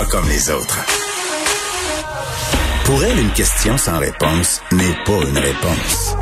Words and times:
Pas 0.00 0.06
comme 0.06 0.26
les 0.30 0.50
autres. 0.50 0.78
Pour 2.86 3.04
elle, 3.04 3.18
une 3.18 3.32
question 3.32 3.76
sans 3.76 3.98
réponse 3.98 4.62
n'est 4.72 4.96
pas 5.04 5.28
une 5.28 5.36
réponse. 5.36 6.16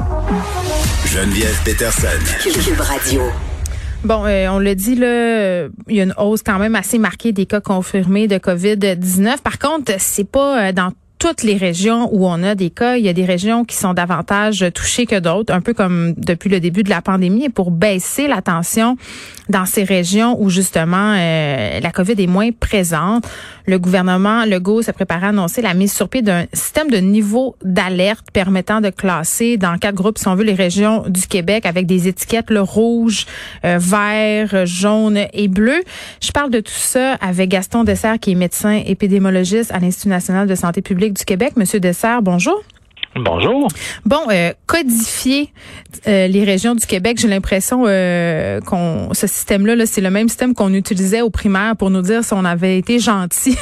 Geneviève 1.06 1.56
Peterson. 1.64 2.08
Cube 2.42 2.80
Radio. 2.80 3.22
Bon, 4.02 4.24
euh, 4.26 4.48
on 4.48 4.58
l'a 4.58 4.74
dit, 4.74 4.96
là, 4.96 5.68
il 5.86 5.94
y 5.94 6.00
a 6.00 6.02
une 6.02 6.14
hausse 6.18 6.42
quand 6.42 6.58
même 6.58 6.74
assez 6.74 6.98
marquée 6.98 7.30
des 7.30 7.46
cas 7.46 7.60
confirmés 7.60 8.26
de 8.26 8.38
COVID-19. 8.38 9.38
Par 9.42 9.60
contre, 9.60 9.92
c'est 9.98 10.28
pas 10.28 10.70
euh, 10.70 10.72
dans 10.72 10.92
toutes 11.18 11.42
les 11.42 11.56
régions 11.56 12.08
où 12.12 12.26
on 12.26 12.42
a 12.42 12.54
des 12.54 12.70
cas, 12.70 12.96
il 12.96 13.04
y 13.04 13.08
a 13.08 13.12
des 13.12 13.24
régions 13.24 13.64
qui 13.64 13.76
sont 13.76 13.94
davantage 13.94 14.64
touchées 14.74 15.06
que 15.06 15.18
d'autres, 15.18 15.52
un 15.52 15.60
peu 15.60 15.74
comme 15.74 16.14
depuis 16.16 16.48
le 16.48 16.60
début 16.60 16.82
de 16.82 16.90
la 16.90 17.02
pandémie. 17.02 17.44
Et 17.44 17.48
pour 17.48 17.70
baisser 17.70 18.28
la 18.28 18.40
tension 18.40 18.96
dans 19.48 19.66
ces 19.66 19.82
régions 19.82 20.40
où 20.40 20.50
justement 20.50 21.14
euh, 21.16 21.80
la 21.80 21.90
COVID 21.90 22.14
est 22.22 22.26
moins 22.26 22.50
présente, 22.52 23.26
le 23.66 23.78
gouvernement 23.78 24.44
Legault 24.44 24.82
se 24.82 24.90
prépare 24.90 25.24
à 25.24 25.28
annoncer 25.28 25.60
la 25.60 25.74
mise 25.74 25.92
sur 25.92 26.08
pied 26.08 26.22
d'un 26.22 26.44
système 26.52 26.90
de 26.90 26.98
niveau 26.98 27.56
d'alerte 27.62 28.26
permettant 28.32 28.80
de 28.80 28.90
classer 28.90 29.56
dans 29.56 29.76
quatre 29.78 29.94
groupes, 29.94 30.18
si 30.18 30.28
on 30.28 30.34
veut, 30.34 30.44
les 30.44 30.54
régions 30.54 31.04
du 31.08 31.26
Québec 31.26 31.66
avec 31.66 31.86
des 31.86 32.08
étiquettes 32.08 32.50
le 32.50 32.60
rouge, 32.60 33.26
euh, 33.64 33.78
vert, 33.80 34.66
jaune 34.66 35.18
et 35.32 35.48
bleu. 35.48 35.82
Je 36.22 36.30
parle 36.30 36.50
de 36.50 36.60
tout 36.60 36.72
ça 36.72 37.14
avec 37.14 37.50
Gaston 37.50 37.84
Dessert, 37.84 38.18
qui 38.18 38.32
est 38.32 38.34
médecin 38.34 38.80
épidémiologiste 38.86 39.72
à 39.72 39.80
l'Institut 39.80 40.08
national 40.08 40.46
de 40.46 40.54
santé 40.54 40.82
publique 40.82 41.07
du 41.12 41.24
Québec. 41.24 41.52
Monsieur 41.56 41.80
Dessert, 41.80 42.22
bonjour. 42.22 42.62
Bonjour. 43.16 43.68
Bon, 44.04 44.20
euh, 44.30 44.52
codifier 44.66 45.52
euh, 46.06 46.28
les 46.28 46.44
régions 46.44 46.74
du 46.74 46.86
Québec, 46.86 47.18
j'ai 47.20 47.28
l'impression 47.28 47.84
euh, 47.86 48.60
qu'on 48.60 49.12
ce 49.12 49.26
système-là, 49.26 49.76
-là, 49.76 49.86
c'est 49.86 50.00
le 50.00 50.10
même 50.10 50.28
système 50.28 50.54
qu'on 50.54 50.72
utilisait 50.74 51.22
au 51.22 51.30
primaire 51.30 51.74
pour 51.76 51.90
nous 51.90 52.02
dire 52.02 52.22
si 52.22 52.32
on 52.34 52.44
avait 52.44 52.78
été 52.78 52.98
gentil 52.98 53.56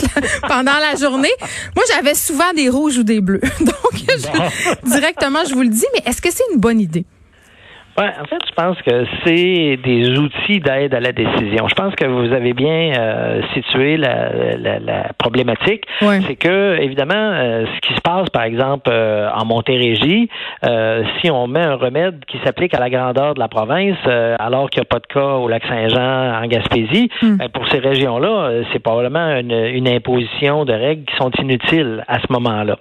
pendant 0.48 0.78
la 0.78 0.96
journée. 0.98 1.32
Moi, 1.76 1.84
j'avais 1.94 2.14
souvent 2.14 2.52
des 2.54 2.68
rouges 2.68 2.98
ou 2.98 3.02
des 3.02 3.20
bleus. 3.20 3.40
Donc, 3.60 3.94
je, 3.94 4.88
directement, 4.90 5.40
je 5.48 5.54
vous 5.54 5.62
le 5.62 5.68
dis, 5.68 5.86
mais 5.94 6.10
est-ce 6.10 6.22
que 6.22 6.30
c'est 6.30 6.44
une 6.52 6.60
bonne 6.60 6.80
idée? 6.80 7.04
Ouais, 7.98 8.08
en 8.20 8.24
fait, 8.24 8.38
je 8.48 8.54
pense 8.54 8.80
que 8.82 9.04
c'est 9.24 9.76
des 9.84 10.18
outils 10.18 10.60
d'aide 10.60 10.94
à 10.94 11.00
la 11.00 11.12
décision. 11.12 11.68
Je 11.68 11.74
pense 11.74 11.94
que 11.94 12.06
vous 12.06 12.32
avez 12.32 12.54
bien 12.54 12.92
euh, 12.98 13.42
situé 13.52 13.98
la, 13.98 14.30
la, 14.56 14.78
la 14.78 15.12
problématique. 15.18 15.84
C'est 16.26 16.36
que, 16.36 16.78
évidemment, 16.80 17.12
euh, 17.16 17.66
ce 17.66 17.80
qui 17.86 17.94
se 17.94 18.00
passe, 18.00 18.30
par 18.30 18.44
exemple, 18.44 18.88
euh, 18.90 19.28
en 19.34 19.44
Montérégie, 19.44 20.30
si 21.20 21.30
on 21.30 21.46
met 21.48 21.60
un 21.60 21.74
remède 21.74 22.24
qui 22.26 22.38
s'applique 22.44 22.72
à 22.72 22.80
la 22.80 22.88
grandeur 22.88 23.34
de 23.34 23.40
la 23.40 23.48
province, 23.48 23.98
alors 24.38 24.70
qu'il 24.70 24.80
n'y 24.80 24.86
a 24.86 24.88
pas 24.88 24.98
de 25.00 25.06
cas 25.06 25.34
au 25.36 25.48
lac 25.48 25.62
Saint-Jean, 25.66 26.42
en 26.42 26.46
Gaspésie, 26.46 27.10
Mm. 27.22 27.36
ben, 27.36 27.48
pour 27.50 27.68
ces 27.68 27.78
régions-là, 27.78 28.62
c'est 28.72 28.78
probablement 28.78 29.36
une, 29.36 29.52
une 29.52 29.88
imposition 29.88 30.64
de 30.64 30.72
règles 30.72 31.04
qui 31.04 31.16
sont 31.16 31.30
inutiles 31.40 32.04
à 32.08 32.20
ce 32.20 32.32
moment-là. 32.32 32.76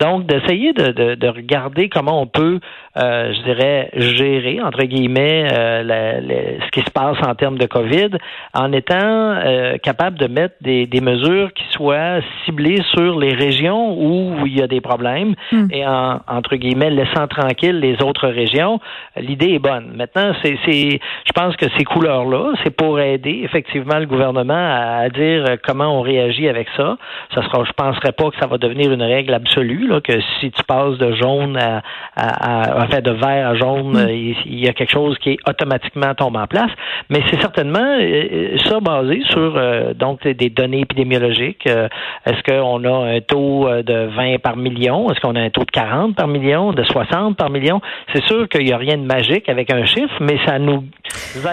Donc, 0.00 0.26
d'essayer 0.26 0.72
de, 0.72 0.92
de, 0.92 1.14
de 1.14 1.28
regarder 1.28 1.88
comment 1.88 2.20
on 2.22 2.26
peut, 2.26 2.60
je 2.96 3.42
dirais, 3.44 3.90
gérer 3.94 4.51
entre 4.60 4.84
guillemets, 4.84 5.48
euh, 5.52 5.82
la, 5.82 6.20
la, 6.20 6.34
ce 6.64 6.70
qui 6.72 6.80
se 6.80 6.90
passe 6.90 7.16
en 7.26 7.34
termes 7.34 7.58
de 7.58 7.66
COVID, 7.66 8.10
en 8.54 8.72
étant 8.72 8.96
euh, 8.96 9.76
capable 9.78 10.18
de 10.18 10.26
mettre 10.26 10.54
des, 10.60 10.86
des, 10.86 11.00
mesures 11.00 11.52
qui 11.52 11.64
soient 11.70 12.20
ciblées 12.44 12.80
sur 12.94 13.18
les 13.18 13.34
régions 13.34 13.94
où 13.98 14.46
il 14.46 14.58
y 14.58 14.62
a 14.62 14.66
des 14.66 14.80
problèmes 14.80 15.34
Mm. 15.50 15.66
et 15.70 15.86
en, 15.86 16.20
entre 16.28 16.56
guillemets 16.56 16.90
laissant 16.90 17.26
tranquilles 17.26 17.78
les 17.78 18.02
autres 18.02 18.28
régions. 18.28 18.80
L'idée 19.16 19.54
est 19.54 19.58
bonne. 19.58 19.92
Maintenant, 19.96 20.32
c'est, 20.42 20.56
c'est, 20.64 21.00
je 21.26 21.32
pense 21.34 21.56
que 21.56 21.66
ces 21.76 21.84
couleurs-là, 21.84 22.54
c'est 22.62 22.74
pour 22.74 23.00
aider 23.00 23.42
effectivement 23.44 23.98
le 23.98 24.06
gouvernement 24.06 24.54
à, 24.54 25.02
à 25.02 25.08
dire 25.08 25.44
comment 25.66 25.98
on 25.98 26.02
réagit 26.02 26.48
avec 26.48 26.68
ça. 26.76 26.96
Ça 27.34 27.42
sera, 27.42 27.64
je 27.64 27.72
penserais 27.72 28.12
pas 28.12 28.30
que 28.30 28.36
ça 28.40 28.46
va 28.46 28.58
devenir 28.58 28.92
une 28.92 29.02
règle 29.02 29.34
absolue, 29.34 29.88
là, 29.88 30.00
que 30.00 30.12
si 30.40 30.50
tu 30.50 30.62
passes 30.64 30.98
de 30.98 31.12
jaune 31.14 31.56
à, 31.56 31.82
à, 32.16 32.80
à 32.80 32.84
en 32.84 32.86
fait 32.88 33.02
de 33.02 33.12
vert 33.12 33.48
à 33.48 33.54
jaune, 33.54 33.92
Mm. 33.92 34.08
Il, 34.46 34.64
y 34.64 34.68
a 34.68 34.72
quelque 34.72 34.92
chose 34.92 35.16
qui 35.18 35.30
est 35.30 35.38
automatiquement 35.48 36.14
tombe 36.14 36.36
en 36.36 36.46
place, 36.46 36.70
mais 37.10 37.20
c'est 37.30 37.40
certainement 37.40 37.98
euh, 38.00 38.56
ça 38.68 38.80
basé 38.80 39.22
sur 39.30 39.54
euh, 39.56 39.94
donc 39.94 40.26
des 40.26 40.50
données 40.50 40.80
épidémiologiques. 40.80 41.66
Euh, 41.66 41.88
est-ce 42.26 42.42
qu'on 42.42 42.84
a 42.84 43.14
un 43.14 43.20
taux 43.20 43.66
euh, 43.66 43.82
de 43.82 44.08
20 44.14 44.38
par 44.40 44.56
million? 44.56 45.10
Est-ce 45.10 45.20
qu'on 45.20 45.36
a 45.36 45.40
un 45.40 45.50
taux 45.50 45.64
de 45.64 45.70
40 45.70 46.16
par 46.16 46.28
million, 46.28 46.72
de 46.72 46.82
60 46.82 47.36
par 47.36 47.50
million? 47.50 47.80
C'est 48.12 48.24
sûr 48.24 48.48
qu'il 48.48 48.64
n'y 48.64 48.72
a 48.72 48.78
rien 48.78 48.96
de 48.96 49.04
magique 49.04 49.48
avec 49.48 49.72
un 49.72 49.84
chiffre, 49.84 50.14
mais 50.20 50.38
ça 50.46 50.58
nous 50.58 50.84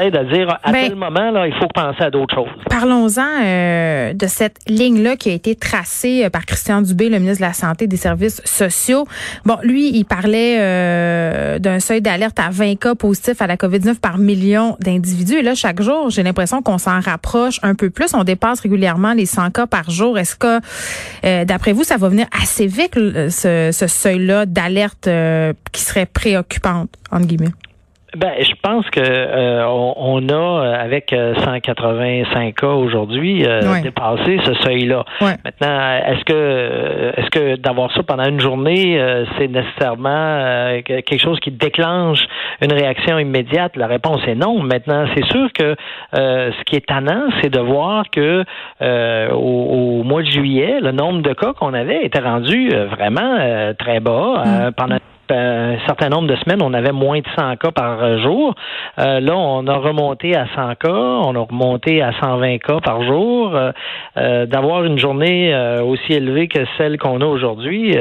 aide 0.01 0.15
à 0.15 0.23
dire 0.23 0.47
à 0.63 0.71
Ben, 0.71 0.89
tel 0.89 0.95
moment, 0.95 1.31
là, 1.31 1.47
il 1.47 1.53
faut 1.55 1.67
penser 1.67 2.03
à 2.03 2.09
d'autres 2.09 2.35
choses. 2.35 2.49
Parlons-en 2.69 3.43
euh, 3.43 4.13
de 4.13 4.27
cette 4.27 4.57
ligne-là 4.67 5.15
qui 5.15 5.29
a 5.29 5.33
été 5.33 5.55
tracée 5.55 6.25
euh, 6.25 6.29
par 6.29 6.45
Christian 6.45 6.81
Dubé, 6.81 7.09
le 7.09 7.19
ministre 7.19 7.41
de 7.41 7.47
la 7.47 7.53
Santé 7.53 7.85
et 7.85 7.87
des 7.87 7.97
Services 7.97 8.41
sociaux. 8.45 9.05
Bon, 9.45 9.57
lui, 9.63 9.89
il 9.93 10.05
parlait 10.05 10.57
euh, 10.59 11.59
d'un 11.59 11.79
seuil 11.79 12.01
d'alerte 12.01 12.39
à 12.39 12.49
20 12.51 12.78
cas 12.79 12.95
positifs 12.95 13.41
à 13.41 13.47
la 13.47 13.55
COVID-19 13.55 13.95
par 13.95 14.17
million 14.17 14.77
d'individus. 14.79 15.35
Et 15.35 15.41
là, 15.41 15.55
chaque 15.55 15.81
jour, 15.81 16.09
j'ai 16.09 16.23
l'impression 16.23 16.61
qu'on 16.61 16.77
s'en 16.77 16.99
rapproche 16.99 17.59
un 17.61 17.75
peu 17.75 17.89
plus. 17.89 18.13
On 18.13 18.23
dépasse 18.23 18.61
régulièrement 18.61 19.13
les 19.13 19.25
100 19.25 19.51
cas 19.51 19.67
par 19.67 19.89
jour. 19.91 20.17
Est-ce 20.17 20.35
que, 20.35 20.59
euh, 21.25 21.45
d'après 21.45 21.73
vous, 21.73 21.83
ça 21.83 21.97
va 21.97 22.09
venir 22.09 22.27
assez 22.41 22.67
vite, 22.67 22.95
ce, 22.95 23.69
ce 23.71 23.87
seuil-là 23.87 24.45
d'alerte 24.45 25.07
euh, 25.07 25.53
qui 25.71 25.81
serait 25.81 26.05
préoccupante, 26.07 26.89
entre 27.11 27.27
guillemets? 27.27 27.53
Ben, 28.17 28.31
je 28.39 28.51
pense 28.63 28.89
que 28.89 28.99
euh, 28.99 29.67
on, 29.67 29.93
on 29.97 30.29
a 30.29 30.33
euh, 30.33 30.83
avec 30.83 31.13
euh, 31.13 31.35
185 31.35 32.55
cas 32.55 32.67
aujourd'hui 32.67 33.45
euh, 33.45 33.61
dépassé 33.83 34.39
ce 34.43 34.53
seuil-là. 34.63 35.05
Ouais. 35.21 35.35
Maintenant, 35.45 35.99
est-ce 36.07 36.23
que 36.25 37.13
est-ce 37.19 37.29
que 37.29 37.55
d'avoir 37.57 37.91
ça 37.93 38.01
pendant 38.03 38.27
une 38.27 38.39
journée, 38.39 38.99
euh, 38.99 39.25
c'est 39.37 39.47
nécessairement 39.47 40.09
euh, 40.09 40.81
que- 40.81 41.01
quelque 41.01 41.21
chose 41.21 41.39
qui 41.39 41.51
déclenche 41.51 42.21
une 42.61 42.73
réaction 42.73 43.19
immédiate? 43.19 43.75
La 43.75 43.87
réponse 43.87 44.21
est 44.27 44.35
non. 44.35 44.59
Maintenant, 44.61 45.05
c'est 45.15 45.25
sûr 45.25 45.51
que 45.53 45.75
euh, 46.17 46.51
ce 46.57 46.63
qui 46.65 46.77
est 46.77 46.87
tannant, 46.87 47.29
c'est 47.41 47.49
de 47.53 47.59
voir 47.59 48.05
que 48.11 48.43
euh, 48.81 49.29
au, 49.31 49.99
au 49.99 50.03
mois 50.03 50.23
de 50.23 50.27
juillet, 50.29 50.79
le 50.81 50.91
nombre 50.91 51.21
de 51.21 51.33
cas 51.33 51.53
qu'on 51.53 51.73
avait 51.75 52.03
était 52.05 52.19
rendu 52.21 52.69
euh, 52.73 52.87
vraiment 52.87 53.37
euh, 53.39 53.73
très 53.77 53.99
bas 53.99 54.43
Euh, 54.47 54.71
pendant 54.75 54.97
un 55.31 55.77
certain 55.85 56.09
nombre 56.09 56.27
de 56.27 56.35
semaines, 56.37 56.61
on 56.61 56.73
avait 56.73 56.91
moins 56.91 57.19
de 57.19 57.27
100 57.37 57.57
cas 57.57 57.71
par 57.71 58.19
jour. 58.19 58.55
Euh, 58.99 59.19
là, 59.19 59.35
on 59.35 59.65
a 59.67 59.77
remonté 59.77 60.35
à 60.35 60.47
100 60.55 60.75
cas, 60.75 60.89
on 60.89 61.35
a 61.35 61.39
remonté 61.39 62.01
à 62.01 62.11
120 62.19 62.57
cas 62.59 62.79
par 62.79 63.03
jour. 63.03 63.55
Euh, 63.55 63.71
euh, 64.17 64.45
D'avoir 64.45 64.83
une 64.83 64.97
journée 64.97 65.53
aussi 65.83 66.13
élevée 66.13 66.47
que 66.47 66.59
celle 66.77 66.97
qu'on 66.97 67.21
a 67.21 67.25
aujourd'hui, 67.25 67.95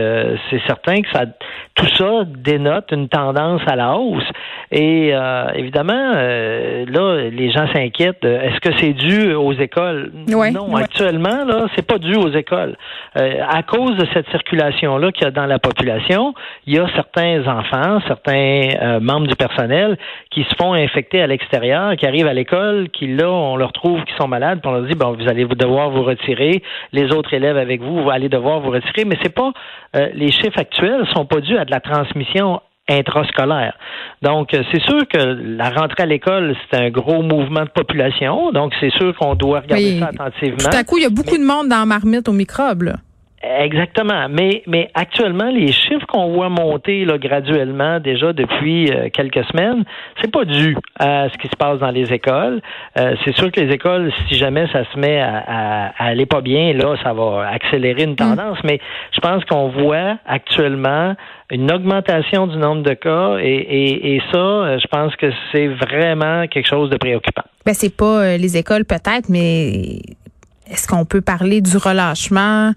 c'est 0.51 0.61
certain 0.67 1.03
que 1.03 1.09
ça, 1.13 1.27
tout 1.75 1.89
ça 1.97 2.25
dénote 2.27 2.91
une 2.93 3.09
tendance 3.09 3.61
à 3.67 3.77
la 3.77 3.97
hausse. 3.97 4.29
Et 4.71 5.11
euh, 5.15 5.47
évidemment, 5.55 6.13
euh, 6.15 6.85
là, 6.87 7.31
les 7.31 7.51
gens 7.51 7.67
s'inquiètent. 7.73 8.25
Est-ce 8.25 8.61
que 8.61 8.77
c'est 8.79 8.93
dû 8.93 9.33
aux 9.33 9.53
écoles? 9.55 10.13
Ouais, 10.29 10.51
Non, 10.51 10.71
ouais. 10.71 10.83
actuellement, 10.83 11.45
là, 11.47 11.67
c'est 11.75 11.87
pas 11.87 11.99
dû 11.99 12.15
aux 12.17 12.31
écoles. 12.31 12.77
Euh, 13.17 13.41
à 13.49 13.63
cause 13.63 13.97
de 13.97 14.07
cette 14.13 14.29
circulation-là 14.31 15.11
qu'il 15.13 15.25
y 15.25 15.27
a 15.27 15.31
dans 15.31 15.47
la 15.47 15.59
population, 15.59 16.35
il 16.67 16.75
y 16.75 16.79
a 16.79 16.87
certains 16.95 17.47
enfants, 17.47 18.01
certains 18.07 18.69
euh, 18.83 19.01
membres 19.01 19.27
du 19.27 19.37
personnel 19.37 19.97
qui 20.31 20.45
se 20.45 20.55
font 20.61 20.75
infecter 20.75 21.23
à 21.23 21.27
l'extérieur, 21.27 21.97
qui 21.97 22.07
arrivent 22.07 22.27
à 22.27 22.35
l'école, 22.35 22.91
qui 22.91 23.07
là, 23.07 23.31
on 23.31 23.57
leur 23.57 23.73
trouve 23.73 24.05
qu'ils 24.05 24.17
sont 24.17 24.29
malades, 24.29 24.61
puis 24.61 24.71
on 24.71 24.75
leur 24.75 24.83
dit 24.83 24.95
bon, 24.95 25.13
vous 25.13 25.29
allez 25.29 25.45
devoir 25.47 25.91
vous 25.91 26.03
retirer, 26.03 26.63
les 26.93 27.13
autres 27.13 27.33
élèves 27.33 27.57
avec 27.57 27.81
vous, 27.81 28.03
vous 28.03 28.11
allez 28.11 28.29
devoir 28.29 28.61
vous 28.61 28.71
retirer, 28.71 29.05
mais 29.07 29.17
c'est 29.23 29.35
pas 29.35 29.53
euh, 29.97 30.09
les 30.15 30.31
chiffres 30.31 30.59
actuels 30.59 31.07
sont 31.15 31.25
pas 31.25 31.41
dus 31.41 31.57
à 31.57 31.65
de 31.65 31.71
la 31.71 31.81
transmission 31.81 32.61
intrascolaire. 32.89 33.75
Donc, 34.23 34.55
euh, 34.55 34.63
c'est 34.73 34.83
sûr 34.83 35.07
que 35.09 35.19
la 35.19 35.71
rentrée 35.71 36.03
à 36.03 36.07
l'école, 36.07 36.55
c'est 36.71 36.79
un 36.79 36.91
gros 36.91 37.23
mouvement 37.23 37.65
de 37.65 37.71
population. 37.71 38.51
Donc, 38.53 38.73
c'est 38.81 38.91
sûr 38.91 39.15
qu'on 39.17 39.35
doit 39.35 39.61
regarder 39.61 39.85
Oui. 39.95 39.99
ça 40.01 40.07
attentivement. 40.09 40.71
Tout 40.71 40.77
à 40.77 40.85
coup, 40.85 40.97
il 40.99 41.03
y 41.03 41.07
a 41.07 41.11
beaucoup 41.11 41.37
de 41.37 41.45
monde 41.45 41.69
dans 41.69 41.79
la 41.81 41.87
marmite 41.87 42.29
aux 42.29 42.33
microbes. 42.33 42.83
là. 42.83 42.95
Exactement. 43.43 44.29
Mais, 44.29 44.63
mais 44.67 44.91
actuellement, 44.95 45.51
les 45.51 45.71
chiffres 45.71 46.07
qu'on 46.07 46.33
voit 46.33 46.49
monter 46.49 47.05
là, 47.05 47.19
graduellement 47.19 48.01
déjà 48.01 48.33
depuis 48.33 48.91
euh, 48.91 49.09
quelques 49.13 49.45
semaines, 49.45 49.85
c'est 50.21 50.31
pas 50.31 50.45
dû 50.45 50.77
à 50.99 51.29
ce 51.29 51.39
qui 51.39 51.47
se 51.47 51.57
passe 51.57 51.79
dans 51.79 51.91
les 51.91 52.13
écoles. 52.13 52.61
Euh, 52.99 53.15
c'est 53.25 53.37
sûr 53.37 53.53
que 53.53 53.61
les 53.61 53.73
écoles, 53.73 54.13
si 54.27 54.35
jamais 54.35 54.67
ça 54.73 54.83
se 54.93 54.99
met 54.99 55.21
à, 55.21 55.93
aller 55.99 56.27
pas 56.27 56.41
bien, 56.41 56.73
là, 56.73 56.97
ça 57.03 57.13
va 57.13 57.49
accélérer 57.49 58.05
une 58.05 58.13
mm. 58.13 58.17
tendance. 58.17 58.59
Mais 58.65 58.81
je 59.13 59.21
pense 59.21 59.45
qu'on 59.45 59.69
voit 59.69 60.19
actuellement 60.27 61.15
une 61.51 61.71
augmentation 61.73 62.49
du 62.49 62.57
nombre 62.57 62.83
de 62.83 62.95
cas 62.95 63.39
et, 63.41 63.47
et, 63.47 64.17
et 64.17 64.23
ça, 64.33 64.79
je 64.79 64.87
pense 64.89 65.15
que 65.17 65.31
c'est 65.53 65.69
vraiment 65.69 66.47
quelque 66.49 66.69
chose 66.69 66.91
de 66.91 66.97
préoccupant. 66.97 67.45
Ben 67.65 67.73
c'est 67.75 67.95
pas 67.95 68.37
les 68.37 68.57
écoles 68.57 68.85
peut-être, 68.85 69.29
mais 69.29 70.01
est-ce 70.71 70.87
qu'on 70.87 71.05
peut 71.05 71.21
parler 71.21 71.61
du 71.61 71.77
relâchement? 71.77 72.73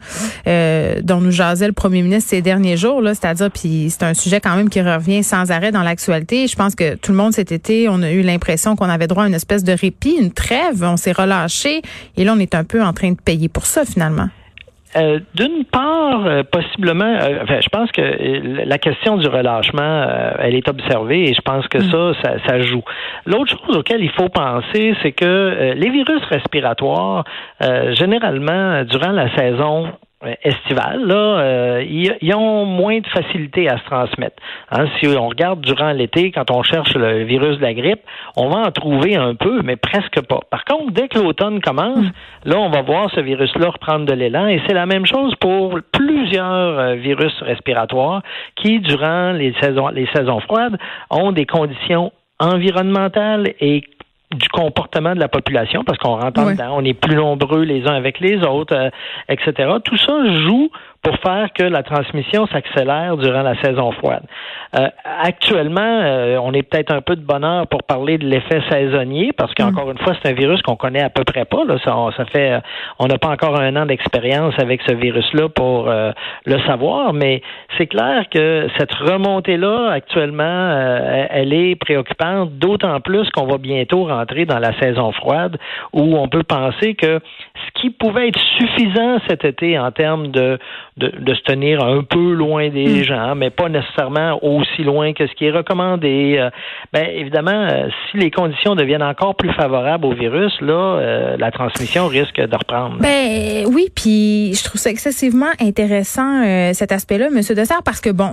Euh, 0.47 1.01
dont 1.01 1.21
nous 1.21 1.31
jasait 1.31 1.67
le 1.67 1.73
premier 1.73 2.01
ministre 2.01 2.29
ces 2.29 2.41
derniers 2.41 2.77
jours, 2.77 3.01
là, 3.01 3.13
c'est-à-dire, 3.13 3.51
puis 3.51 3.87
c'est 3.89 4.03
un 4.03 4.13
sujet 4.13 4.39
quand 4.39 4.55
même 4.55 4.69
qui 4.69 4.81
revient 4.81 5.23
sans 5.23 5.51
arrêt 5.51 5.71
dans 5.71 5.83
l'actualité. 5.83 6.47
Je 6.47 6.55
pense 6.55 6.75
que 6.75 6.95
tout 6.95 7.11
le 7.11 7.17
monde 7.17 7.33
cet 7.33 7.51
été, 7.51 7.89
on 7.89 8.01
a 8.01 8.11
eu 8.11 8.21
l'impression 8.21 8.75
qu'on 8.75 8.89
avait 8.89 9.07
droit 9.07 9.23
à 9.23 9.27
une 9.27 9.33
espèce 9.33 9.63
de 9.63 9.73
répit, 9.73 10.17
une 10.19 10.31
trêve, 10.31 10.83
on 10.83 10.97
s'est 10.97 11.11
relâché, 11.11 11.81
et 12.17 12.23
là, 12.23 12.33
on 12.35 12.39
est 12.39 12.55
un 12.55 12.63
peu 12.63 12.81
en 12.81 12.93
train 12.93 13.11
de 13.11 13.21
payer 13.21 13.49
pour 13.49 13.65
ça 13.65 13.85
finalement. 13.85 14.29
Euh, 14.97 15.19
d'une 15.35 15.63
part, 15.63 16.25
euh, 16.25 16.43
possiblement, 16.43 17.05
euh, 17.05 17.43
enfin, 17.43 17.59
je 17.61 17.69
pense 17.69 17.91
que 17.91 18.65
la 18.65 18.77
question 18.77 19.15
du 19.17 19.27
relâchement, 19.27 20.05
elle 20.39 20.55
est 20.55 20.67
observée 20.67 21.29
et 21.29 21.33
je 21.33 21.41
pense 21.41 21.67
que 21.67 21.77
mm. 21.77 22.13
ça, 22.21 22.33
ça, 22.45 22.59
joue. 22.59 22.83
L'autre 23.25 23.57
chose 23.65 23.77
auquel 23.77 24.03
il 24.03 24.11
faut 24.11 24.29
penser, 24.29 24.93
c'est 25.01 25.13
que 25.13 25.73
les 25.75 25.89
virus 25.89 26.21
respiratoires, 26.29 27.23
généralement, 27.91 28.83
durant 28.83 29.11
la 29.11 29.33
saison 29.35 29.87
estivale, 30.43 31.05
là, 31.05 31.15
euh, 31.15 31.83
ils, 31.87 32.33
ont 32.35 32.65
moins 32.65 32.99
de 32.99 33.07
facilité 33.07 33.69
à 33.69 33.77
se 33.77 33.85
transmettre. 33.85 34.35
Hein, 34.71 34.85
si 34.99 35.07
on 35.07 35.27
regarde 35.27 35.61
durant 35.61 35.91
l'été, 35.91 36.31
quand 36.31 36.51
on 36.51 36.63
cherche 36.63 36.93
le 36.95 37.23
virus 37.23 37.57
de 37.57 37.61
la 37.61 37.73
grippe, 37.73 38.01
on 38.35 38.49
va 38.49 38.59
en 38.59 38.71
trouver 38.71 39.15
un 39.15 39.35
peu, 39.35 39.61
mais 39.63 39.75
presque 39.75 40.21
pas. 40.21 40.39
Par 40.49 40.65
contre, 40.65 40.91
dès 40.91 41.07
que 41.07 41.19
l'automne 41.19 41.59
commence, 41.61 42.05
hmm. 42.05 42.11
là, 42.45 42.59
on 42.59 42.69
va 42.69 42.81
voir 42.81 43.09
ce 43.11 43.19
virus-là 43.19 43.69
reprendre 43.69 44.05
de 44.05 44.13
l'élan, 44.13 44.47
et 44.47 44.61
c'est 44.67 44.73
la 44.73 44.85
même 44.85 45.05
chose 45.05 45.33
pour 45.35 45.79
plusieurs 45.91 46.79
euh, 46.79 46.93
virus 46.95 47.33
respiratoires 47.41 48.21
qui, 48.55 48.79
durant 48.79 49.31
les 49.31 49.53
saisons, 49.61 49.89
les 49.89 50.07
saisons 50.13 50.39
froides, 50.41 50.77
ont 51.09 51.31
des 51.31 51.45
conditions 51.45 52.11
environnementales 52.39 53.53
et 53.59 53.83
du 54.35 54.47
comportement 54.49 55.13
de 55.13 55.19
la 55.19 55.27
population, 55.27 55.83
parce 55.83 55.97
qu'on 55.97 56.15
rentre 56.15 56.43
dedans, 56.45 56.75
on 56.77 56.85
est 56.85 56.93
plus 56.93 57.15
nombreux 57.15 57.63
les 57.63 57.85
uns 57.87 57.93
avec 57.93 58.19
les 58.19 58.43
autres, 58.43 58.75
euh, 58.75 58.89
etc. 59.29 59.73
Tout 59.83 59.97
ça 59.97 60.13
joue 60.43 60.69
pour 61.01 61.15
faire 61.17 61.49
que 61.53 61.63
la 61.63 61.81
transmission 61.83 62.45
s'accélère 62.47 63.17
durant 63.17 63.41
la 63.41 63.59
saison 63.61 63.91
froide. 63.91 64.23
Euh, 64.77 64.87
actuellement, 65.03 65.81
euh, 65.81 66.37
on 66.41 66.53
est 66.53 66.61
peut-être 66.61 66.93
un 66.93 67.01
peu 67.01 67.15
de 67.15 67.21
bonheur 67.21 67.67
pour 67.67 67.83
parler 67.83 68.17
de 68.17 68.25
l'effet 68.25 68.61
saisonnier, 68.69 69.31
parce 69.35 69.53
qu'encore 69.55 69.87
mm. 69.87 69.91
une 69.91 69.97
fois, 69.97 70.13
c'est 70.21 70.29
un 70.29 70.33
virus 70.33 70.61
qu'on 70.61 70.75
connaît 70.75 71.01
à 71.01 71.09
peu 71.09 71.23
près 71.23 71.45
pas. 71.45 71.65
Là. 71.65 71.77
Ça, 71.83 71.95
ça 72.15 72.25
fait, 72.25 72.61
on 72.99 73.07
n'a 73.07 73.17
pas 73.17 73.29
encore 73.29 73.59
un 73.59 73.75
an 73.75 73.85
d'expérience 73.85 74.53
avec 74.59 74.81
ce 74.87 74.93
virus-là 74.93 75.49
pour 75.49 75.89
euh, 75.89 76.11
le 76.45 76.59
savoir, 76.61 77.13
mais 77.13 77.41
c'est 77.77 77.87
clair 77.87 78.25
que 78.29 78.67
cette 78.77 78.93
remontée-là, 78.93 79.89
actuellement, 79.91 80.71
elle 81.29 81.53
est 81.53 81.75
préoccupante, 81.75 82.51
d'autant 82.53 82.99
plus 82.99 83.29
qu'on 83.31 83.45
va 83.45 83.57
bientôt 83.57 84.05
rentrer 84.05 84.45
dans 84.45 84.59
la 84.59 84.77
saison 84.79 85.11
froide, 85.11 85.57
où 85.93 86.15
on 86.17 86.27
peut 86.27 86.43
penser 86.43 86.93
que 86.93 87.19
ce 87.19 87.81
qui 87.81 87.89
pouvait 87.89 88.29
être 88.29 88.39
suffisant 88.57 89.19
cet 89.27 89.45
été 89.45 89.79
en 89.79 89.91
termes 89.91 90.27
de 90.27 90.59
de, 90.97 91.33
se 91.33 91.41
tenir 91.43 91.81
un 91.83 92.03
peu 92.03 92.33
loin 92.33 92.69
des 92.69 93.01
hmm. 93.01 93.03
gens, 93.03 93.35
mais 93.35 93.49
pas 93.49 93.69
nécessairement 93.69 94.37
aussi 94.43 94.83
loin 94.83 95.13
que 95.13 95.25
ce 95.25 95.33
qui 95.33 95.45
est 95.45 95.51
recommandé. 95.51 96.35
Euh, 96.37 96.49
ben 96.91 97.07
évidemment, 97.09 97.51
euh, 97.51 97.87
si 98.09 98.17
les 98.17 98.29
conditions 98.29 98.75
deviennent 98.75 99.03
encore 99.03 99.35
plus 99.35 99.53
favorables 99.53 100.05
au 100.05 100.13
virus, 100.13 100.51
là, 100.59 100.73
euh, 100.73 101.37
la 101.37 101.51
transmission 101.51 102.07
risque 102.07 102.35
de 102.35 102.55
reprendre. 102.55 102.97
Ben 102.99 103.65
oui, 103.71 103.87
puis 103.95 104.53
je 104.53 104.63
trouve 104.63 104.81
ça 104.81 104.89
excessivement 104.89 105.51
intéressant 105.59 106.43
cet 106.73 106.91
aspect-là, 106.91 107.29
Monsieur 107.29 107.55
Dessert, 107.55 107.83
parce 107.83 108.01
que 108.01 108.09
bon, 108.09 108.31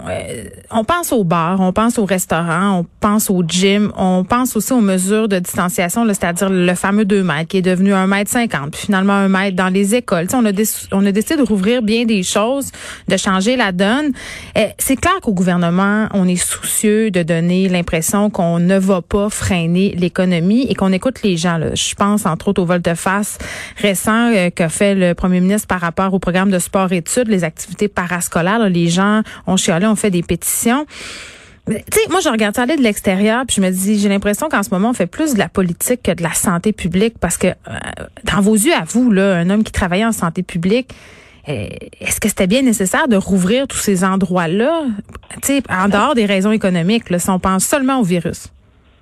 on 0.71 0.85
pense 0.85 1.13
aux 1.13 1.25
bars, 1.25 1.61
on 1.61 1.73
pense 1.73 1.99
aux 1.99 2.05
restaurants, 2.05 2.81
on 2.81 2.87
pense 3.01 3.31
au 3.31 3.43
gym, 3.47 3.93
on 3.97 4.25
pense 4.25 4.57
aussi 4.57 4.73
aux 4.73 4.81
mesures 4.81 5.29
de 5.29 5.39
distanciation, 5.39 6.05
c'est-à-dire 6.07 6.49
le 6.51 6.75
fameux 6.75 7.05
2 7.05 7.23
mètres 7.23 7.49
qui 7.49 7.59
est 7.59 7.63
devenu 7.63 7.93
1 7.93 8.07
mètre 8.07 8.31
50, 8.31 8.73
puis 8.73 8.81
finalement 8.87 9.13
1 9.13 9.29
mètre 9.29 9.57
dans 9.57 9.73
les 9.73 9.95
écoles. 9.95 10.27
on 10.35 10.45
a, 10.45 10.51
on 10.93 11.07
a 11.07 11.13
décidé 11.13 11.37
de 11.37 11.47
rouvrir 11.47 11.83
bien 11.83 12.05
des 12.05 12.23
choses 12.23 12.48
de 13.09 13.17
changer 13.17 13.57
la 13.57 13.73
donne. 13.73 14.13
Eh, 14.57 14.69
c'est 14.79 14.97
clair 14.97 15.15
qu'au 15.23 15.33
gouvernement, 15.33 16.09
on 16.15 16.27
est 16.27 16.37
soucieux 16.37 17.11
de 17.11 17.23
donner 17.23 17.69
l'impression 17.69 18.31
qu'on 18.31 18.59
ne 18.59 18.79
va 18.79 19.03
pas 19.03 19.29
freiner 19.31 19.95
l'économie 19.97 20.67
et 20.69 20.75
qu'on 20.75 20.93
écoute 20.93 21.23
les 21.23 21.37
gens. 21.37 21.59
Je 21.75 21.95
pense 21.95 22.27
entre 22.27 22.49
autres 22.49 22.63
au 22.63 22.67
volte-face 22.67 23.39
récent 23.77 24.33
euh, 24.33 24.51
qu'a 24.51 24.69
fait 24.69 24.95
le 24.95 25.15
premier 25.15 25.41
ministre 25.41 25.69
par 25.69 25.81
rapport 25.81 26.13
au 26.15 26.19
programme 26.19 26.51
de 26.51 26.59
sport-études, 26.59 27.29
les 27.29 27.45
activités 27.45 27.89
parascolaires. 27.89 28.69
les 28.69 28.89
gens 28.89 29.23
ont 29.47 29.57
chialé, 29.57 29.87
ont 29.87 29.97
fait 29.97 30.11
des 30.11 30.23
pétitions. 30.23 30.87
Tu 31.69 31.75
sais, 31.75 32.09
moi, 32.09 32.21
je 32.21 32.31
regarde 32.31 32.57
ça 32.57 32.63
aller 32.63 32.77
de 32.77 32.83
l'extérieur, 32.83 33.45
puis 33.47 33.57
je 33.57 33.61
me 33.61 33.71
dis, 33.71 33.99
j'ai 33.99 34.09
l'impression 34.09 34.49
qu'en 34.49 34.63
ce 34.63 34.71
moment, 34.71 34.91
on 34.91 34.95
fait 34.95 35.07
plus 35.07 35.35
de 35.35 35.39
la 35.39 35.49
politique 35.49 36.03
que 36.03 36.13
de 36.13 36.23
la 36.23 36.33
santé 36.33 36.73
publique, 36.73 37.19
parce 37.21 37.37
que 37.37 37.49
euh, 37.49 37.53
dans 38.25 38.41
vos 38.41 38.55
yeux, 38.55 38.73
à 38.73 38.85
vous, 38.85 39.11
là, 39.11 39.37
un 39.37 39.51
homme 39.51 39.63
qui 39.63 39.73
travaillait 39.73 40.07
en 40.07 40.13
santé 40.13 40.43
publique, 40.43 40.95
est-ce 41.49 42.21
que 42.21 42.29
c'était 42.29 42.47
bien 42.47 42.63
nécessaire 42.63 43.09
de 43.09 43.17
rouvrir 43.17 43.67
tous 43.67 43.79
ces 43.79 44.05
endroits-là, 44.05 44.85
en 45.71 45.89
dehors 45.89 46.15
des 46.15 46.27
raisons 46.27 46.53
économiques, 46.53 47.11
là, 47.11 47.19
si 47.19 47.31
on 47.31 47.39
pense 47.39 47.65
seulement 47.65 48.01
au 48.01 48.05
virus? 48.05 48.49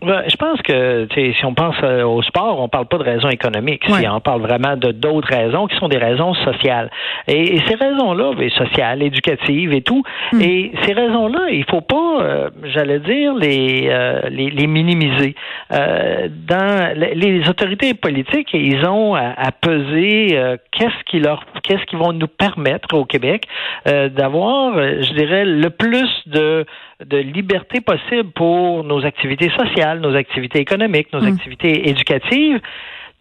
Je 0.02 0.36
pense 0.36 0.60
que 0.62 1.08
si 1.14 1.44
on 1.44 1.54
pense 1.54 1.76
euh, 1.82 2.02
au 2.04 2.22
sport, 2.22 2.60
on 2.60 2.68
parle 2.68 2.86
pas 2.86 2.98
de 2.98 3.02
raisons 3.02 3.28
économiques. 3.28 3.84
on 3.88 4.20
parle 4.20 4.42
vraiment 4.42 4.76
de 4.76 4.92
d'autres 4.92 5.28
raisons 5.28 5.66
qui 5.66 5.76
sont 5.76 5.88
des 5.88 5.96
raisons 5.96 6.34
sociales. 6.34 6.90
Et, 7.26 7.58
ces 7.66 7.74
raisons-là, 7.74 8.32
ben, 8.36 8.50
sociales, 8.50 9.02
éducatives 9.02 9.72
et 9.72 9.80
tout. 9.80 10.02
Hmm. 10.32 10.40
Et 10.40 10.72
ces 10.84 10.92
raisons-là, 10.92 11.48
il 11.50 11.64
faut 11.64 11.80
pas, 11.80 12.20
euh, 12.20 12.50
j'allais 12.64 13.00
dire, 13.00 13.34
les, 13.34 13.88
euh, 13.88 14.20
les, 14.28 14.66
minimiser. 14.66 15.34
dans 15.70 16.94
les, 16.96 17.48
autorités 17.48 17.94
politiques, 17.94 18.50
ils 18.52 18.84
ont 18.86 19.14
à, 19.14 19.32
à 19.36 19.52
peser 19.52 20.36
qu'est-ce 20.72 21.04
qui 21.06 21.20
leur, 21.20 21.44
qu'est-ce 21.62 21.84
qui 21.84 21.96
vont 21.96 22.12
nous 22.12 22.26
permettre 22.26 22.94
au 22.94 23.04
Québec 23.04 23.44
d'avoir, 23.84 24.74
je 24.76 25.12
dirais, 25.14 25.44
le 25.44 25.70
plus 25.70 26.08
de 26.26 26.66
de 27.04 27.18
liberté 27.18 27.80
possible 27.80 28.30
pour 28.32 28.84
nos 28.84 29.04
activités 29.04 29.50
sociales, 29.50 30.00
nos 30.00 30.14
activités 30.14 30.60
économiques, 30.60 31.12
nos 31.12 31.20
hmm. 31.20 31.34
activités 31.34 31.88
éducatives, 31.88 32.60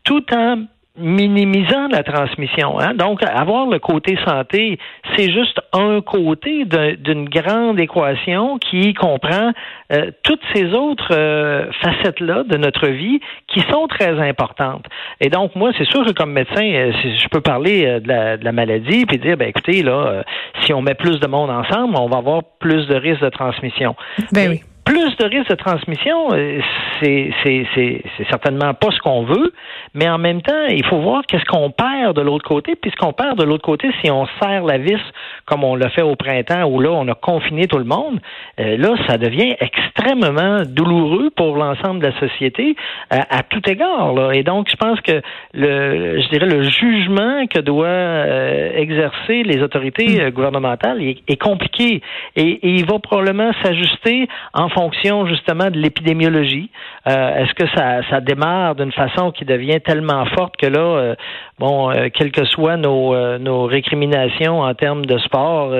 tout 0.03 0.23
en 0.33 0.65
minimisant 0.97 1.87
la 1.89 2.03
transmission. 2.03 2.79
Hein? 2.79 2.93
Donc, 2.93 3.21
avoir 3.23 3.67
le 3.67 3.79
côté 3.79 4.17
santé, 4.25 4.79
c'est 5.15 5.31
juste 5.31 5.59
un 5.73 6.01
côté 6.01 6.65
d'une 6.65 7.27
grande 7.27 7.79
équation 7.79 8.57
qui 8.59 8.93
comprend 8.93 9.51
euh, 9.91 10.11
toutes 10.23 10.41
ces 10.53 10.73
autres 10.73 11.09
euh, 11.11 11.71
facettes-là 11.81 12.43
de 12.43 12.57
notre 12.57 12.87
vie 12.87 13.19
qui 13.47 13.61
sont 13.71 13.87
très 13.87 14.19
importantes. 14.19 14.85
Et 15.19 15.29
donc, 15.29 15.55
moi, 15.55 15.71
c'est 15.77 15.87
sûr 15.89 16.05
que 16.05 16.11
comme 16.11 16.31
médecin, 16.31 16.63
euh, 16.63 16.91
je 16.93 17.27
peux 17.29 17.41
parler 17.41 17.99
de 17.99 18.07
la, 18.07 18.37
de, 18.37 18.45
la, 18.45 18.51
maladie 18.51 19.05
puis 19.05 19.17
dire, 19.17 19.37
ben 19.37 19.49
écoutez, 19.49 19.83
là, 19.83 20.23
si 20.61 20.73
on 20.73 20.81
met 20.81 20.95
plus 20.95 21.19
de 21.19 21.27
monde 21.27 21.49
ensemble, 21.49 21.95
on 21.97 22.07
va 22.07 22.17
avoir 22.17 22.41
plus 22.59 22.87
de 22.87 22.95
risques 22.95 23.21
de 23.21 23.29
transmission. 23.29 23.95
Ben 24.31 24.49
oui 24.49 24.61
plus 24.85 25.17
de 25.17 25.25
risques 25.25 25.49
de 25.49 25.55
transmission, 25.55 26.31
euh, 26.31 26.59
c'est, 27.01 27.31
c'est, 27.43 27.65
c'est, 27.73 28.03
c'est 28.15 28.27
certainement 28.29 28.73
pas 28.73 28.91
ce 28.91 28.99
qu'on 28.99 29.23
veut, 29.23 29.51
mais 29.93 30.07
en 30.07 30.19
même 30.19 30.41
temps, 30.41 30.65
il 30.69 30.85
faut 30.85 30.99
voir 30.99 31.23
qu'est-ce 31.27 31.45
qu'on 31.45 31.71
perd 31.71 32.15
de 32.15 32.21
l'autre 32.21 32.47
côté, 32.47 32.75
puis 32.75 32.91
ce 32.91 32.95
qu'on 32.95 33.11
perd 33.11 33.37
de 33.37 33.43
l'autre 33.43 33.63
côté, 33.63 33.89
si 34.03 34.11
on 34.11 34.27
serre 34.41 34.63
la 34.63 34.77
vis 34.77 35.01
comme 35.45 35.63
on 35.63 35.75
l'a 35.75 35.89
fait 35.89 36.03
au 36.03 36.15
printemps, 36.15 36.65
où 36.65 36.79
là, 36.79 36.91
on 36.91 37.07
a 37.07 37.15
confiné 37.15 37.67
tout 37.67 37.79
le 37.79 37.85
monde, 37.85 38.19
euh, 38.59 38.77
là, 38.77 38.95
ça 39.07 39.17
devient 39.17 39.55
extrêmement 39.59 40.61
douloureux 40.67 41.31
pour 41.35 41.57
l'ensemble 41.57 41.99
de 41.99 42.07
la 42.07 42.19
société 42.19 42.75
euh, 43.11 43.17
à 43.29 43.41
tout 43.43 43.61
égard. 43.67 44.13
Là. 44.13 44.33
Et 44.33 44.43
donc, 44.43 44.69
je 44.69 44.75
pense 44.75 45.01
que 45.01 45.21
le, 45.53 46.21
je 46.21 46.29
dirais, 46.29 46.45
le 46.45 46.61
jugement 46.63 47.47
que 47.47 47.59
doit 47.59 48.75
exercer 48.75 49.43
les 49.43 49.61
autorités 49.61 50.25
mm. 50.25 50.29
gouvernementales 50.29 51.01
est, 51.01 51.17
est 51.27 51.41
compliqué 51.41 52.01
et, 52.35 52.41
et, 52.41 52.69
il 52.75 52.85
va 52.85 52.99
probablement 52.99 53.51
s'ajuster 53.63 54.27
en 54.53 54.69
fonction 54.75 55.25
justement 55.25 55.71
de 55.71 55.79
l'épidémiologie. 55.79 56.69
Euh, 57.07 57.43
est-ce 57.43 57.53
que 57.53 57.67
ça, 57.75 58.01
ça 58.09 58.21
démarre 58.21 58.75
d'une 58.75 58.91
façon 58.91 59.31
qui 59.31 59.45
devient 59.45 59.79
tellement 59.81 60.25
forte 60.25 60.57
que 60.57 60.67
là, 60.67 60.79
euh, 60.79 61.15
bon, 61.59 61.89
euh, 61.89 62.09
quelles 62.13 62.31
que 62.31 62.45
soient 62.45 62.77
nos, 62.77 63.15
nos 63.39 63.65
récriminations 63.65 64.61
en 64.61 64.73
termes 64.73 65.05
de 65.05 65.17
sport, 65.19 65.73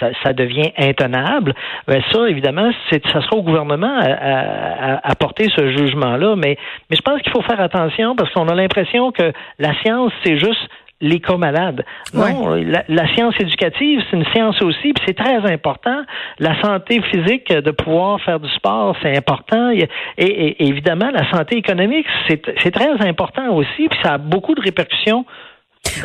ça, 0.00 0.32
devient 0.32 0.70
intenable? 0.78 1.54
Ben 1.86 2.02
ça, 2.12 2.28
évidemment, 2.28 2.70
ça 2.90 3.20
sera 3.20 3.36
au 3.36 3.42
gouvernement 3.42 3.98
à, 4.00 5.10
à, 5.10 5.14
porter 5.16 5.48
ce 5.54 5.68
jugement-là. 5.76 6.36
Mais, 6.36 6.56
mais 6.88 6.96
je 6.96 7.02
pense 7.02 7.20
qu'il 7.22 7.32
faut 7.32 7.42
faire 7.42 7.60
attention 7.60 8.14
parce 8.16 8.32
qu'on 8.32 8.48
a 8.48 8.54
l'impression 8.54 9.12
que 9.12 9.32
la 9.58 9.74
science, 9.82 10.12
c'est 10.24 10.38
juste 10.38 10.68
les 11.00 11.20
cas 11.20 11.36
malades. 11.36 11.84
Non, 12.14 12.54
la, 12.88 13.14
science 13.14 13.34
éducative, 13.40 14.02
c'est 14.10 14.16
une 14.16 14.26
science 14.26 14.60
aussi, 14.62 14.92
puis 14.92 15.04
c'est 15.06 15.16
très 15.16 15.50
important. 15.50 16.02
La 16.38 16.60
santé 16.60 17.00
physique, 17.02 17.52
de 17.52 17.70
pouvoir 17.70 18.20
faire 18.20 18.40
du 18.40 18.48
sport, 18.50 18.96
c'est 19.02 19.16
important. 19.16 19.70
Et, 19.70 19.88
et, 20.18 20.66
évidemment, 20.68 21.10
la 21.10 21.28
santé 21.30 21.56
économique, 21.56 22.06
c'est 22.28 22.70
très 22.70 23.06
important 23.06 23.54
aussi, 23.54 23.88
puis 23.88 23.98
ça 24.02 24.14
a 24.14 24.18
beaucoup 24.18 24.54
de 24.54 24.60
répercussions 24.60 25.24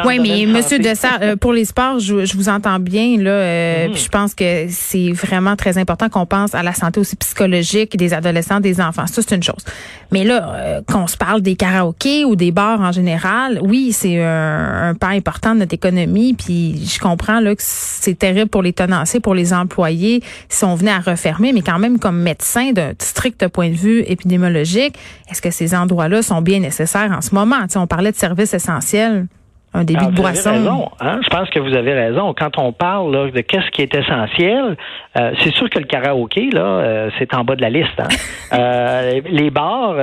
oui, 0.04 0.20
mais 0.20 0.46
Monsieur 0.46 0.80
Dessert, 0.80 1.20
euh, 1.22 1.36
pour 1.36 1.54
les 1.54 1.66
sports, 1.66 2.00
je, 2.00 2.26
je 2.26 2.36
vous 2.36 2.50
entends 2.50 2.80
bien 2.80 3.18
là. 3.18 3.32
Euh, 3.32 3.88
mhm. 3.90 3.96
Je 3.96 4.10
pense 4.10 4.34
que 4.34 4.66
c'est 4.70 5.12
vraiment 5.12 5.56
très 5.56 5.78
important 5.78 6.10
qu'on 6.10 6.26
pense 6.26 6.56
à 6.56 6.64
la 6.64 6.74
santé 6.74 7.00
aussi 7.00 7.16
psychologique 7.16 7.96
des 7.96 8.14
adolescents, 8.14 8.60
des 8.60 8.82
enfants. 8.82 9.08
Ça, 9.08 9.22
c'est 9.22 9.36
une 9.36 9.44
chose. 9.44 9.64
Mais 10.12 10.24
là, 10.24 10.54
euh, 10.56 10.82
qu'on 10.92 11.08
se 11.08 11.18
parle 11.18 11.42
des 11.42 11.56
karaokés 11.56 12.26
ou 12.26 12.36
des 12.36 12.52
bars 12.52 12.82
en 12.82 12.92
général, 12.92 13.60
oui, 13.64 13.92
c'est 13.92 14.22
un, 14.22 14.90
un, 14.90 14.94
pas 14.96 15.10
important 15.10 15.54
de 15.54 15.60
notre 15.60 15.74
économie. 15.74 16.34
Puis 16.34 16.86
je 16.86 17.00
comprends 17.00 17.40
là 17.40 17.56
que 17.56 17.62
c'est 17.64 18.18
terrible 18.18 18.50
pour 18.50 18.64
les 18.64 18.74
tenanciers, 18.74 19.20
pour 19.20 19.36
les 19.36 19.54
employés 19.54 20.22
si 20.50 20.66
on 20.66 20.76
venait 20.76 20.92
à 20.92 21.00
refermer. 21.00 21.54
Mais 21.54 21.62
quand 21.62 21.80
même, 21.80 22.00
comme 22.00 22.22
médecin 22.22 22.72
d'un 22.72 22.94
strict 23.00 23.48
point 23.48 23.70
de 23.70 23.76
vue 23.76 24.04
épidémiologique, 24.08 24.96
est-ce 25.30 25.42
que 25.42 25.52
ces 25.52 25.76
endroits-là 25.76 26.22
sont 26.22 26.42
bien 26.42 26.60
nécessaires 26.60 27.12
en 27.12 27.22
ce 27.22 27.34
moment? 27.34 27.58
On 27.76 27.88
parlait 27.88 28.12
de 28.12 28.18
services 28.18 28.54
essentiels 28.54 29.28
un 29.76 29.84
débit 29.84 30.06
de 30.08 30.12
boisson. 30.12 30.52
Raison, 30.52 30.90
hein? 31.00 31.20
Je 31.24 31.30
pense 31.30 31.50
que 31.50 31.60
vous 31.60 31.74
avez 31.76 31.94
raison. 31.94 32.34
Quand 32.34 32.58
on 32.58 32.72
parle 32.72 33.32
de 33.32 33.42
qu'est-ce 33.42 33.70
qui 33.72 33.82
est 33.82 33.94
essentiel, 33.94 34.78
euh, 35.18 35.32
c'est 35.40 35.54
sûr 35.54 35.70
que 35.70 35.80
le 35.80 35.86
karaoké, 35.86 36.50
là, 36.52 36.62
euh, 36.62 37.10
c'est 37.18 37.34
en 37.34 37.44
bas 37.44 37.56
de 37.56 37.62
la 37.62 37.70
liste. 37.70 38.00
Hein? 38.00 38.08
Euh, 38.54 39.22
les 39.26 39.50
bars, 39.50 39.96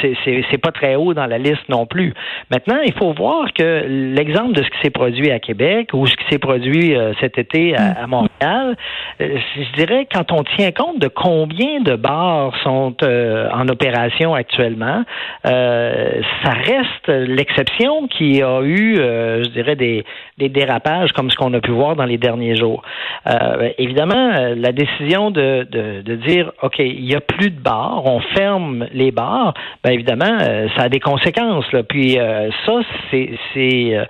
c'est 0.00 0.58
pas 0.62 0.70
très 0.70 0.94
haut 0.94 1.12
dans 1.12 1.26
la 1.26 1.36
liste 1.36 1.68
non 1.68 1.84
plus. 1.84 2.14
Maintenant, 2.50 2.78
il 2.82 2.92
faut 2.94 3.12
voir 3.12 3.52
que 3.52 3.84
l'exemple 3.86 4.52
de 4.52 4.62
ce 4.62 4.70
qui 4.70 4.78
s'est 4.82 4.90
produit 4.90 5.30
à 5.30 5.40
Québec 5.40 5.90
ou 5.92 6.06
ce 6.06 6.16
qui 6.16 6.24
s'est 6.30 6.38
produit 6.38 6.96
cet 7.20 7.38
été 7.38 7.76
à, 7.76 8.06
mm. 8.06 8.08
Montréal, 8.08 8.76
je 9.18 9.76
dirais 9.76 10.06
quand 10.10 10.32
on 10.32 10.44
tient 10.56 10.70
compte 10.70 11.00
de 11.00 11.08
combien 11.08 11.80
de 11.80 11.96
bars 11.96 12.54
sont 12.62 12.94
en 13.02 13.68
opération 13.68 14.34
actuellement, 14.34 15.02
ça 15.42 16.52
reste 16.64 17.08
l'exception 17.08 18.06
qui 18.06 18.42
a 18.42 18.62
eu 18.62 18.96
euh, 19.18 19.44
je 19.44 19.50
dirais, 19.50 19.76
des, 19.76 20.04
dérapages 20.38 21.12
comme 21.12 21.30
ce 21.30 21.36
qu'on 21.36 21.52
a 21.54 21.60
pu 21.60 21.70
voir 21.70 21.96
dans 21.96 22.04
les 22.04 22.18
derniers 22.18 22.56
jours. 22.56 22.82
Euh, 23.26 23.70
évidemment, 23.78 24.32
euh, 24.34 24.54
la 24.56 24.72
décision 24.72 25.30
de, 25.30 25.66
de, 25.70 26.14
dire, 26.16 26.52
OK, 26.62 26.78
il 26.78 27.04
n'y 27.04 27.14
a 27.14 27.20
plus 27.20 27.50
de 27.50 27.60
bars, 27.60 28.02
on 28.04 28.20
ferme 28.20 28.86
les 28.92 29.10
bars, 29.10 29.54
bien 29.84 29.92
évidemment, 29.92 30.38
ça 30.76 30.84
a 30.84 30.88
des 30.88 31.00
conséquences. 31.00 31.66
Puis 31.88 32.18
ça, 32.66 32.80
c'est 33.10 34.06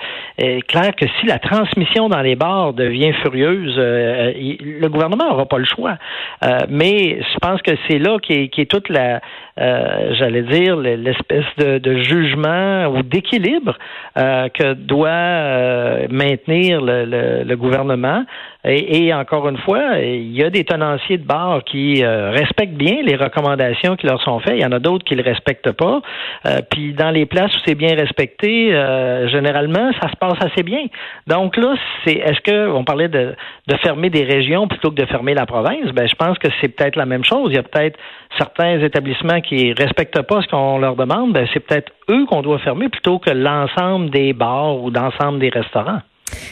clair 0.68 0.94
que 0.96 1.06
si 1.20 1.26
la 1.26 1.38
transmission 1.38 2.08
dans 2.08 2.20
les 2.20 2.36
bars 2.36 2.72
devient 2.72 3.12
furieuse, 3.22 3.76
le 3.76 4.86
gouvernement 4.88 5.28
n'aura 5.30 5.46
pas 5.46 5.58
le 5.58 5.64
choix. 5.64 5.96
mais 6.68 7.20
je 7.20 7.38
pense 7.40 7.60
que 7.62 7.72
c'est 7.88 7.98
là 7.98 8.18
qui 8.18 8.50
est, 8.56 8.70
toute 8.70 8.88
la, 8.88 9.20
j'allais 9.58 10.42
dire, 10.42 10.76
l'espèce 10.76 11.44
de, 11.58 11.98
jugement 12.02 12.86
ou 12.86 13.02
d'équilibre 13.02 13.76
que 14.14 14.74
doit 14.74 15.08
euh, 15.08 16.06
maintenir 16.10 16.80
le, 16.80 17.44
le, 17.44 17.56
gouvernement. 17.56 18.24
Et, 18.68 19.12
encore 19.14 19.48
une 19.48 19.56
fois, 19.58 19.98
il 19.98 20.32
y 20.32 20.44
a 20.44 20.50
des 20.50 20.64
tenanciers 20.64 21.18
de 21.18 21.24
bars 21.24 21.64
qui 21.64 22.04
euh, 22.04 22.30
respectent 22.30 22.76
bien 22.76 22.96
les 23.02 23.16
recommandations 23.16 23.96
qui 23.96 24.06
leur 24.06 24.22
sont 24.22 24.38
faites. 24.40 24.54
Il 24.56 24.62
y 24.62 24.66
en 24.66 24.72
a 24.72 24.78
d'autres 24.78 25.04
qui 25.04 25.16
ne 25.16 25.22
le 25.22 25.28
respectent 25.28 25.72
pas. 25.72 26.00
Euh, 26.46 26.58
puis 26.70 26.92
dans 26.92 27.10
les 27.10 27.24
places 27.26 27.54
où 27.56 27.58
c'est 27.66 27.74
bien 27.74 27.94
respecté, 27.94 28.70
généralement, 29.30 29.90
ça 30.00 30.10
se 30.10 30.16
passe 30.16 30.38
assez 30.40 30.62
bien. 30.62 30.84
Donc 31.26 31.56
là, 31.56 31.74
c'est 32.04 32.16
est-ce 32.16 32.40
que 32.40 32.68
on 32.70 32.84
parlait 32.84 33.08
de, 33.08 33.34
de 33.66 33.76
fermer 33.78 34.10
des 34.10 34.24
régions 34.24 34.68
plutôt 34.68 34.90
que 34.90 35.00
de 35.00 35.06
fermer 35.06 35.34
la 35.34 35.46
province? 35.46 35.90
Ben, 35.94 36.06
je 36.06 36.14
pense 36.14 36.38
que 36.38 36.48
c'est 36.60 36.68
peut-être 36.68 36.96
la 36.96 37.06
même 37.06 37.24
chose. 37.24 37.50
Il 37.50 37.56
y 37.56 37.58
a 37.58 37.62
peut-être 37.62 37.98
certains 38.36 38.80
établissements 38.80 39.40
qui 39.40 39.72
respectent 39.72 40.22
pas 40.22 40.42
ce 40.42 40.48
qu'on 40.48 40.78
leur 40.78 40.96
demande. 40.96 41.32
Ben, 41.32 41.46
c'est 41.52 41.60
peut-être 41.60 41.92
eux 42.10 42.26
qu'on 42.26 42.42
doit 42.42 42.58
fermer 42.58 42.88
plutôt 42.88 43.18
que 43.18 43.30
l'ensemble 43.30 44.10
des 44.10 44.32
bars 44.32 44.82
ou 44.82 44.90
d'ensemble 44.90 45.38
des 45.38 45.48
restaurants. 45.48 46.00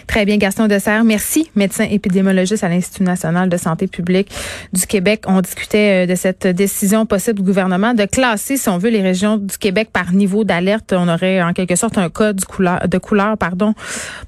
Très 0.07 0.25
bien, 0.25 0.37
Gaston 0.37 0.67
Dessert. 0.67 1.05
Merci, 1.05 1.51
médecin 1.55 1.85
épidémiologiste 1.85 2.65
à 2.65 2.69
l'Institut 2.69 3.03
national 3.03 3.49
de 3.49 3.57
santé 3.57 3.87
publique 3.87 4.31
du 4.73 4.87
Québec. 4.87 5.25
On 5.27 5.41
discutait 5.41 6.05
euh, 6.05 6.07
de 6.07 6.15
cette 6.15 6.47
décision 6.47 7.07
possible 7.07 7.41
du 7.41 7.45
gouvernement 7.45 7.95
de 7.95 8.05
classer, 8.05 8.57
si 8.57 8.69
on 8.69 8.79
veut, 8.79 8.91
les 8.91 9.03
régions 9.03 9.37
du 9.37 9.59
Québec 9.59 9.89
par 9.93 10.13
niveau 10.13 10.45
d'alerte. 10.45 10.93
On 10.97 11.09
aurait 11.09 11.43
en 11.43 11.53
quelque 11.53 11.77
sorte 11.77 11.99
un 11.99 12.09
code 12.09 12.37
de 12.37 12.99
couleur, 12.99 13.39
pardon, 13.39 13.75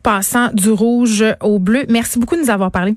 passant 0.02 0.49
du 0.52 0.71
rouge 0.71 1.25
au 1.40 1.59
bleu. 1.59 1.85
Merci 1.88 2.19
beaucoup 2.19 2.37
de 2.37 2.43
nous 2.43 2.50
avoir 2.50 2.71
parlé. 2.71 2.97